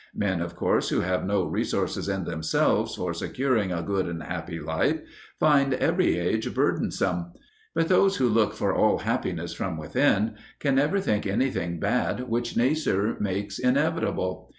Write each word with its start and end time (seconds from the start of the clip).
Men, 0.15 0.41
of 0.41 0.55
course, 0.55 0.89
who 0.89 1.01
have 1.01 1.27
no 1.27 1.43
resources 1.43 2.09
in 2.09 2.23
themselves 2.23 2.95
for 2.95 3.13
securing 3.13 3.71
a 3.71 3.83
good 3.83 4.07
and 4.07 4.23
happy 4.23 4.59
life 4.59 4.99
find 5.39 5.75
every 5.75 6.17
age 6.17 6.51
burdensome. 6.55 7.31
But 7.75 7.87
those 7.87 8.15
who 8.15 8.27
look 8.27 8.55
for 8.55 8.73
all 8.73 8.97
happiness 8.97 9.53
from 9.53 9.77
within 9.77 10.37
can 10.59 10.73
never 10.73 10.99
think 10.99 11.27
anything 11.27 11.79
bad 11.79 12.21
which 12.27 12.57
nature 12.57 13.15
makes 13.19 13.59
inevitable. 13.59 14.49